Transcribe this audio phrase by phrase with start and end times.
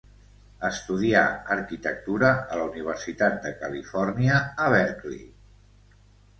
[0.69, 1.21] Estudià
[1.55, 5.25] arquitectura a la Universitat de Califòrnia a Berkeley.